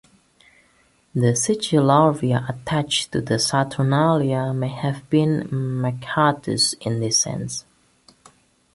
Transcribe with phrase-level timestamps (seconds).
[1.13, 7.65] The Sigillaria attached to the Saturnalia may have been a "mercatus" in this sense.